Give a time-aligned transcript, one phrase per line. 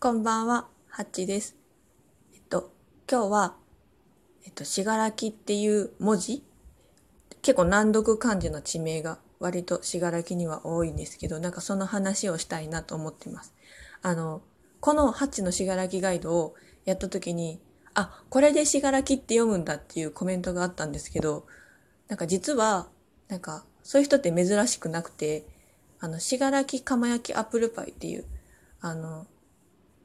[0.00, 1.56] こんばんは、ハッチです。
[2.32, 2.70] えっと、
[3.10, 3.56] 今日は、
[4.46, 6.44] えっと、しがらきっていう文字
[7.42, 13.52] 結構難読漢字の地名が割としがらきには多いんですけど、なんかその話をしたいなと思ってます。
[14.00, 14.40] あの、
[14.78, 16.54] このハッチのしがらきガイドを
[16.84, 17.58] やった時に、
[17.94, 21.44] あ、これでしがらきって読むんだっていうコメントがあったんですけど、
[22.06, 22.86] なんか実は、
[23.26, 25.44] なんかそういう人って珍しくなくて、
[25.98, 28.24] あの、しがらき釜焼きアップルパイっていう、
[28.80, 29.26] あの、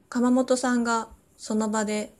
[0.08, 2.12] 窯元さんがその場で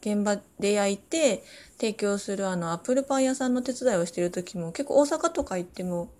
[0.00, 1.44] 現場で焼いて
[1.78, 6.12] 提供するあのアップルパイ屋さんの手伝いをしてる時も結構大阪とか行っても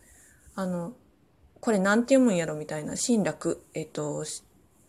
[0.55, 0.93] あの
[1.61, 4.25] これなんて読むんやろみたいな新楽えっと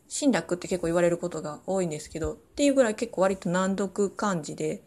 [0.07, 4.83] 新楽って結構言われることが多いんですけどっていうぐらい結構割と難読漢字で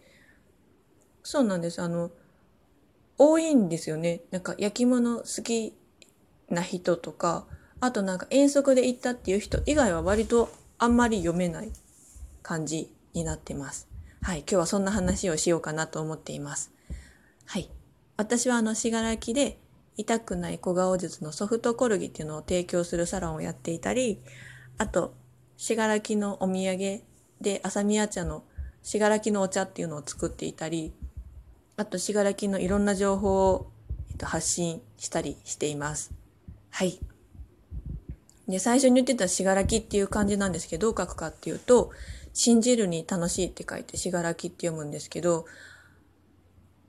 [1.24, 1.82] そうなんです。
[1.82, 2.12] あの
[3.18, 4.20] 多いんですよね。
[4.30, 5.74] なんか焼き物好き
[6.48, 7.46] な人とか
[7.80, 10.48] あとなんか遠足で行ったっていう人以外は割と
[10.78, 11.72] あんまり読めない
[12.42, 13.88] 感じになってます。
[14.22, 14.40] はい。
[14.40, 16.72] 今日はそんな話をしようかなと思っています。
[17.46, 17.70] はい。
[18.16, 19.58] 私はあの、しがらきで
[19.96, 24.20] 痛くない小顔術のソフトコルギっていうのを提供するサロンをやっていたり、
[24.78, 25.14] あと、
[25.56, 27.02] しがらきのお土産
[27.40, 28.44] で朝宮茶の
[28.82, 30.92] しがらきのお茶っていうのを作っていたり、
[31.76, 33.70] あと、しがらきのいろんな情報を、
[34.22, 36.10] 発信したりしています。
[36.70, 36.98] はい。
[38.48, 41.90] で、最初に言ってたしがらきっていう漢字なんですけど、どう書くかっていうと、
[42.32, 45.46] 信じるに楽しいって書いてしがらきって読むんですけど、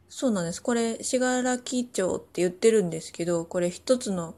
[0.09, 0.61] そうなんです。
[0.61, 4.35] これ、しがらき町って言ってるんですけど、これ一つの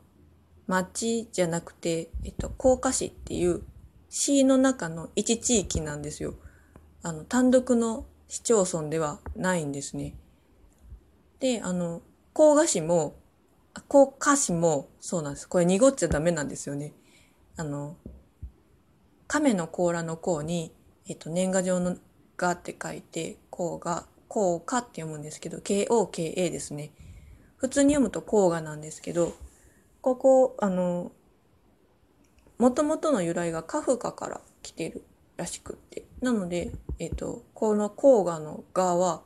[0.68, 3.64] 町じゃなくて、えっと、甲賀市っていう
[4.10, 6.36] 市の中の一地域なんですよ。
[7.02, 10.16] あの、単独の市町村ではないんですね。
[11.40, 12.02] で、あの、
[12.34, 13.16] 甲賀市も、
[13.88, 15.48] 甲賀市もそうなんです。
[15.48, 16.94] これ濁っちゃダメなんですよね。
[17.60, 17.98] あの、
[19.28, 20.74] 亀の甲羅の甲に、
[21.10, 21.98] えっと、年賀状の
[22.38, 26.92] がって書いて、甲が、甲賀って読むんですけど、KOKA ですね。
[27.58, 29.34] 普通に読むと甲賀なんですけど、
[30.00, 31.12] ここ、あの、
[32.60, 35.04] もともとの由来がカフカから来てる
[35.36, 36.06] らしくって。
[36.22, 39.24] なので、えっと、この甲賀のがは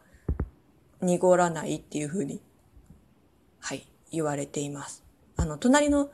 [1.02, 2.42] 濁らないっていうふうに、
[3.60, 5.04] はい、言われています。
[5.36, 6.10] あの、隣の、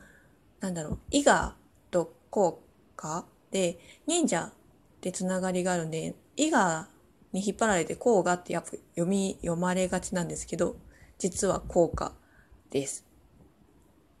[0.60, 1.56] なんだろう、伊賀
[1.90, 2.62] と効
[2.96, 4.52] 果で忍者っ
[5.00, 6.88] てつながりがあるんで伊賀
[7.32, 10.76] に引っ張られて甲賀ってやっぱ読み読まれがちなんですけど
[11.18, 12.12] 実は効果
[12.70, 13.04] です。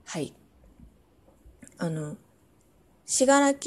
[0.04, 0.34] はい。
[1.78, 2.16] あの
[3.06, 3.66] 信楽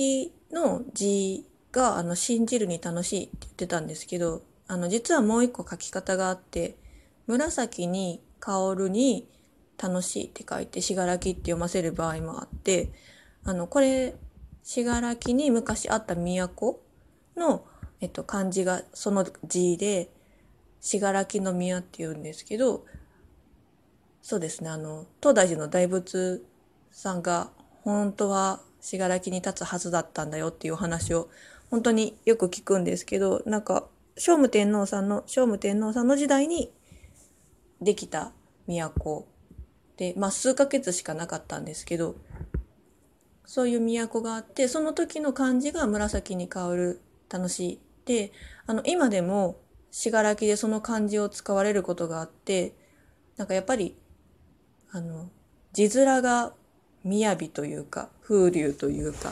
[0.52, 6.78] の字があの信じるに楽しいって言ってたんですけどあの実はもう一個書き方があって
[7.26, 9.28] 紫に香るに
[9.82, 12.92] 楽しいって書いて信楽って読ませる場合もあって
[13.46, 14.16] あの、これ、
[14.64, 16.80] 信楽に昔あった都
[17.36, 17.66] の、
[18.00, 20.10] えっと、漢字がその字で、
[20.80, 22.86] 信楽の宮って言うんですけど、
[24.22, 26.42] そうですね、あの、東大寺の大仏
[26.92, 27.52] さんが、
[27.84, 31.30] 本当は信楽に立つはずだったんだよっていうお話を、
[31.70, 36.72] 本当によく聞くんですけど、なんか、聖武天皇さんの、聖武天皇さんの時代に
[37.82, 38.32] できた
[38.68, 39.28] 都
[39.98, 42.16] で、まあ数ヶ月しかなかったんですけど、
[43.54, 47.80] そういう都があって、その時の漢字が紫に香る楽しい。
[48.06, 48.32] で、
[48.66, 49.58] あの、今でも、
[49.92, 52.74] 信楽でその漢字を使われることがあって、
[53.38, 53.96] なんかやっぱり、
[54.90, 55.30] あの、
[55.72, 56.56] 字面が
[57.06, 59.32] 雅というか、風流というか、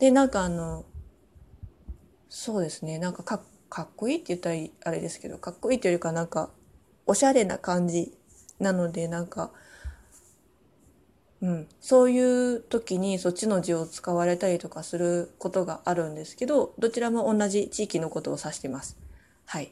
[0.00, 0.84] で、なんかあの、
[2.28, 3.40] そうですね、なんかか
[3.70, 6.50] かっこいいって言ったらあれですけど、かっこいいというかなんか、
[7.06, 8.18] おしゃれな感じ
[8.58, 9.52] なので、なんか、
[11.44, 18.96] うん、そういう時にそっちの字を使われたりとかすることがあるんですけどどちらも同じ地域のことを指してます。
[19.44, 19.70] はい。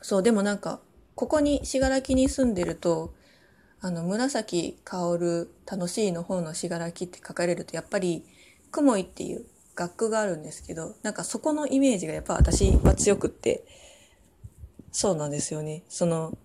[0.00, 0.80] そうでもなんか
[1.14, 3.12] ここに信楽に住んでると
[3.82, 8.24] あの紫香る楽しいの方の信楽って書かれるとやっぱり
[8.70, 9.44] 雲井っていう
[9.74, 13.66] 学区があるんですけどなんかそこのイメージがやっぱ私は強くって
[14.90, 15.82] そうなんですよね。
[15.90, 16.38] その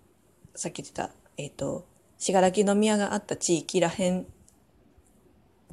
[0.54, 1.93] さっき言ってたえっ、と
[2.24, 4.26] 信楽宮があった地域らへん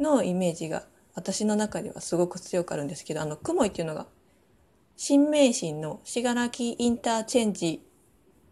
[0.00, 0.82] のイメージが
[1.14, 4.08] 私の中ではすごく強くあるんですけど、あの、雲井っていうのが、
[4.96, 7.80] 新名神の信楽インターチェンジ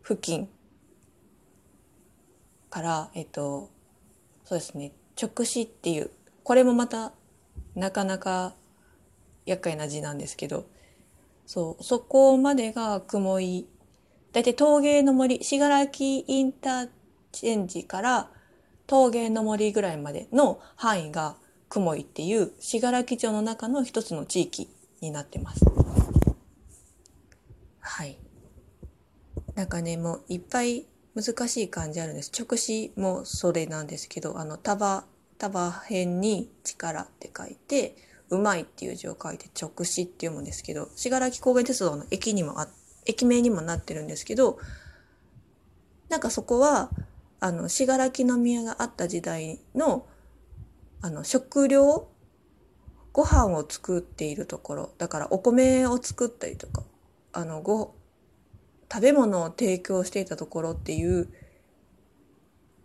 [0.05, 0.49] 付近
[2.71, 3.69] から、えっと、
[4.45, 6.13] そうですね、直視っていう、
[6.45, 7.13] これもまた
[7.75, 8.55] なかなか
[9.45, 10.67] 厄介な字なんですけど、
[11.47, 13.67] そう、そこまでが雲井、
[14.31, 16.89] だいたい陶芸の森、信楽インター
[17.33, 18.31] チェンジから
[18.87, 21.37] 陶芸の森ぐらいまでの範囲が
[21.69, 24.69] 雲井っていう信楽町の中の一つの地域
[25.01, 25.65] になってます。
[27.81, 28.19] はい。
[29.55, 32.31] なんかね、もういっぱい難しい漢字あるんです。
[32.39, 35.05] 直詞もそれなんですけど、あの、束、
[35.37, 37.97] 束辺に力って書いて、
[38.31, 42.69] うまいっていう字を書いて直詞って読むんですけど、信楽高原鉄道の駅にもあ、
[43.05, 44.59] 駅名にもなってるんですけど、
[46.09, 46.91] なんかそこは、
[47.41, 50.07] あの、信楽宮があった時代の、
[51.01, 52.09] あの、食料
[53.13, 56.83] ご飯を作っているところ、だからお米を作ったりとか、
[57.33, 57.95] あの、ご、
[58.91, 61.29] 食べ物を提供していたところっていう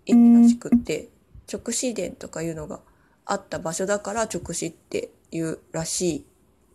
[0.06, 1.10] 意味らしくって、
[1.52, 2.80] 直視殿とかいうのが
[3.26, 6.26] あった場所だから直視っていうらしい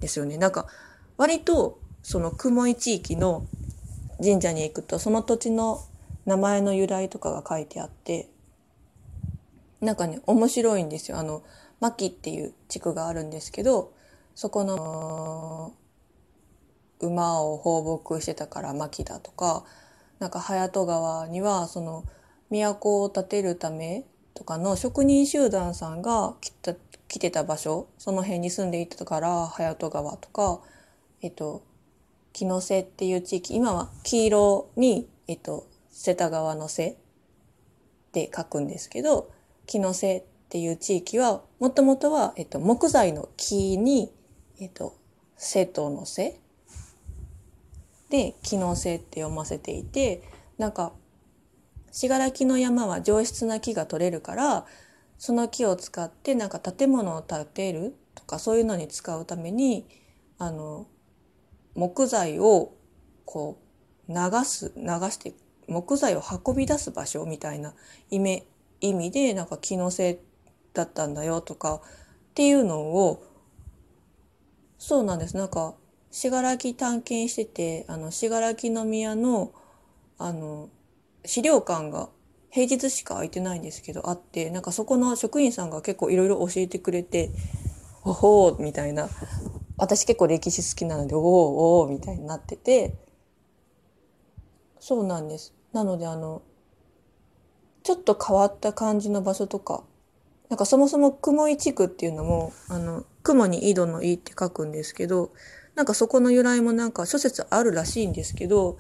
[0.01, 0.37] ですよね。
[0.37, 0.67] なんか、
[1.17, 3.45] 割と、その雲井地域の
[4.23, 5.88] 神社に行くと、その土地の
[6.29, 8.29] 名前の由来とかが書いてあって、
[9.81, 11.17] なんかね、面白いんですよ。
[11.17, 11.43] あの、
[11.81, 13.95] 牧っていう地区があるんですけど、
[14.35, 15.73] そこの、
[17.01, 19.65] 馬を放牧してたから牧だとか、
[20.19, 22.05] なんか隼人川には、その、
[22.51, 24.05] 都を建てるため
[24.35, 26.75] とかの職人集団さんが来た
[27.09, 30.61] 来てた場所、その辺に住んでいたから隼人川とか、
[31.23, 31.63] えっと、
[32.35, 35.67] 木の瀬っていう地域、今は黄色に、えっと、
[35.99, 36.97] 瀬田川の瀬
[38.13, 39.33] で書くんですけど、
[39.67, 44.13] 木の瀬っていう地域は、もともとは、えっと、木材の木に、
[44.61, 44.97] えっと、
[45.37, 46.39] 瀬戸の瀬
[48.11, 50.23] で、木の瀬って読ませていて、
[50.57, 50.93] なんか、
[51.91, 54.67] 信楽の山は上質な木が取れるから、
[55.19, 59.89] その木を使ってなんか建物を建てるとかそういうのに使うために、
[60.39, 60.87] あの、
[61.75, 62.77] 木材を
[63.25, 63.59] こ
[64.09, 65.35] う流す、流して
[65.69, 67.75] 木材を運び出す場所みたいな
[68.11, 68.45] 意味
[68.81, 70.19] 意味でなんか気のせい
[70.73, 71.81] だったんだよとかっ
[72.35, 73.23] ていうのを
[74.79, 75.37] そうなんです。
[75.37, 75.75] なんか
[76.11, 79.53] 信楽探検しててあの信楽宮の
[80.19, 80.69] あの
[81.25, 82.09] 資料館が
[82.51, 87.31] 平日しか空いてないんですけどあってなんかそこの職員さんが結構いろいろ教えてくれて
[88.05, 89.09] 「おほー」みたいな。
[89.81, 92.95] 私結構歴史好きなので「おーおー」みたいになってて。
[94.81, 95.53] そうなんです。
[95.73, 96.43] なのであの
[97.83, 99.83] ちょっと変わった感じの場所とか
[100.49, 105.33] なんかそもそも雲井地区っていうのもあの雲に井戸の井って書くんですけど
[105.75, 108.79] なんかそこの由来もなんか諸説あるらしいんですけど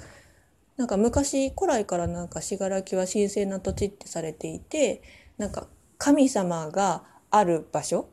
[0.76, 5.02] なんか昔古来からなんか信楽は神聖な土地ってされていて
[5.36, 5.66] なんか
[5.98, 8.08] 神様がある場所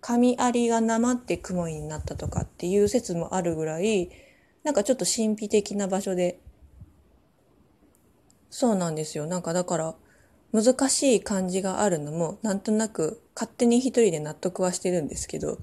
[0.00, 4.10] 神有がなまって雲井になったとかっていう説もあるぐらい
[4.62, 6.40] なんかちょっと神秘的な場所で
[8.50, 9.26] そうなんですよ。
[9.26, 9.94] なんかだから、
[10.52, 15.58] 難しい漢字があるのも、なんとなく勝手に一人で納得はしてるんですけど、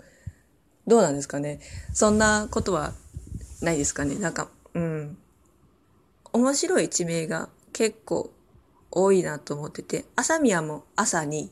[0.85, 1.59] どうなんですかね？
[1.93, 2.93] そんなことは
[3.61, 4.15] ないですかね？
[4.15, 5.17] なんか、うん。
[6.33, 8.31] 面白い地名が結構
[8.91, 11.51] 多いなと思ってて、朝宮も朝に、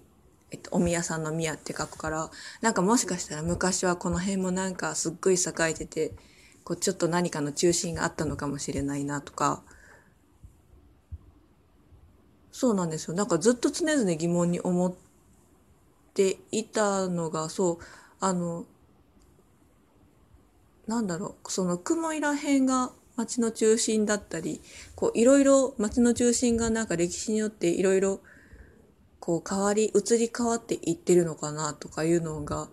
[0.51, 2.29] えっと、お宮さんの宮って書くから、
[2.61, 6.11] なんかもしかしたら昔はこの辺もなんかすっごい栄えてて、
[6.63, 9.63] こうちょっと何かの中心があったのかもしれないなとか、
[12.51, 13.15] そうなんですよ。
[13.15, 14.93] なんかずっと常々疑問に思っ
[16.13, 17.77] ていたのが、そう、
[18.19, 18.65] あの、
[20.87, 24.61] なんだろう、その雲いら辺が街の中心だったり、
[24.95, 28.19] こういろいろ街の中心がなんか歴史によっていろいろ
[29.19, 32.69] こう変わり、移り変わっていってるのかなとかいうのが、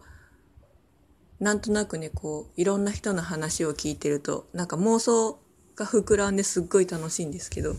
[1.38, 5.38] なんとなくね、こういろんな人の話を聞いてると、なんか妄想
[5.76, 7.76] が膨らんですっごい楽しいんですけど、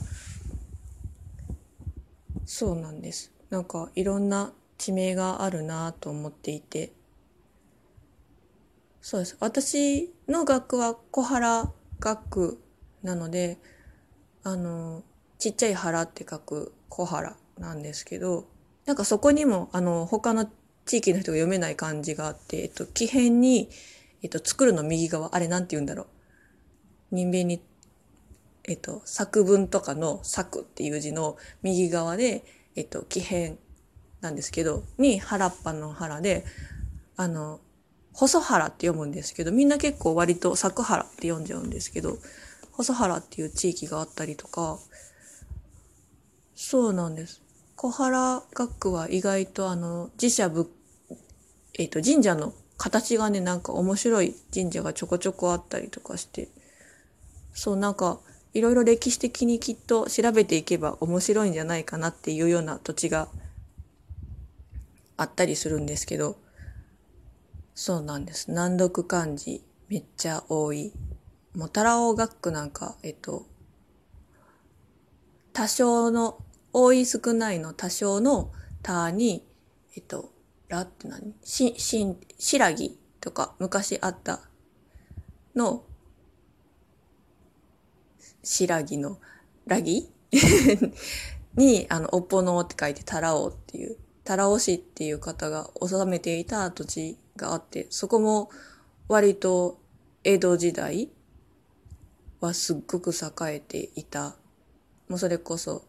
[2.52, 3.32] そうなんです。
[3.52, 6.92] なんかいろんな地名があるなと思っていて。
[9.02, 9.38] そうです。
[9.40, 12.60] 私の学は小原学区
[13.04, 13.60] なので、
[14.42, 15.04] あの、
[15.38, 18.48] ちっちゃい原って書く小原なんですけど、
[18.88, 20.50] なんかそこにも、あの、他の
[20.88, 23.70] 地域の人が読めない漢字があって、えっと、木辺に、
[24.24, 26.08] えっと、作るの右側、あれなんて言うんだろう。
[27.12, 27.62] 人間に
[28.70, 32.46] えっと、作文とかの作っていう字の右側で、
[32.76, 33.56] えっと、木片
[34.22, 36.46] なんですけど、に原っぱの原で、
[37.18, 37.60] あの、
[38.14, 42.20] 細原って読むんですけど、みんな結構割と作原って読んじゃうんですけど、
[42.74, 44.78] 細原っていう地域があったりとか、
[46.54, 47.42] そうなんです。
[47.76, 50.70] 小原学区は意外とあの、自社仏、
[51.80, 56.50] えっ、と、神社の形がね、なんか面白い神社がちょこちょこあったりとかして、
[57.56, 58.20] そうなんか、
[58.54, 63.30] いろいろ歴史的にきっと調べていけば面白いんじゃないかなっていうような土地が
[65.18, 66.38] あったりするんですけど、
[67.76, 68.52] そうなんです。
[68.52, 70.92] 難読漢字めっちゃ多い。
[71.56, 73.46] もうタラオ学区なんか、えっと、
[75.54, 76.38] 多少の、
[76.72, 78.52] 多い少ないの多少の
[78.84, 79.44] たに、
[79.96, 80.32] えっと、
[80.68, 81.34] らって何？
[81.44, 84.42] し、しん、しらぎとか昔あった
[85.56, 85.84] の、
[88.50, 89.20] しらぎの
[89.68, 90.10] らぎ
[91.54, 98.50] に、あの、おっぽのって書いてタラオっていう、タラオ市っていう方が治めていた土地があって、そこも
[99.08, 99.78] 割と
[100.24, 101.10] 江戸時代
[102.40, 104.36] はすっごく栄えていた。
[105.10, 105.84] もうそれこそ、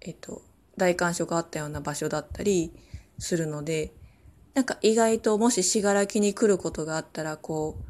[0.00, 0.40] えっと、
[0.78, 2.72] 大観所があったような場所だったり
[3.18, 3.92] するので、
[4.54, 7.84] なんか意外ともし信楽に来ることがあったら、こう、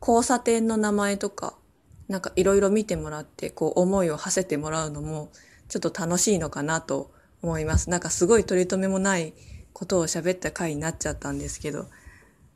[0.00, 1.58] 交差点の名前とか、
[2.08, 5.30] なんかいろいろ見てもらって、こう思いを馳せてもらうのも、
[5.68, 7.10] ちょっと楽しいのかなと
[7.42, 7.90] 思います。
[7.90, 9.32] なんかすごい取り留めもない
[9.72, 11.86] ことを喋った回になっちゃったんですけど、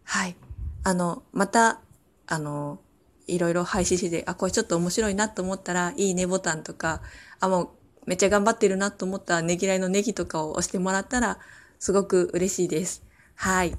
[0.05, 0.37] はい。
[0.85, 1.81] あの、また、
[2.27, 2.81] あの、
[3.27, 7.03] いろいろ配信して、あ、これちょっと面白いなと思ったら、いいねボタンとか、
[7.41, 7.69] あ、もう
[8.07, 11.39] めっちゃ頑張ってるなと思ったら、ねぎらいのネギとかを押してもらったら、
[11.79, 13.03] すごく嬉しいです。
[13.35, 13.77] はい。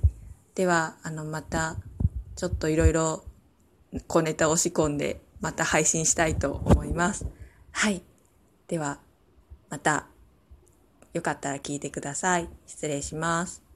[0.54, 1.78] では、あの、また、
[2.36, 3.24] ちょっといろいろ
[4.08, 7.26] 小ネタを仕込んで、また配信したいと思います。
[7.72, 8.02] はい。
[8.68, 9.00] では、
[9.70, 10.08] また、
[11.14, 12.50] よかったら聞いてください。
[12.66, 13.69] 失礼します。